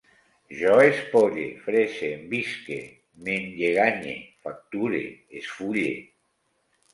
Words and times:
Jo 0.59 0.77
espolle, 0.83 1.43
fresse, 1.65 2.09
envisque, 2.13 2.77
m'enlleganye, 3.27 4.15
facture, 4.47 5.03
esfulle 5.43 5.93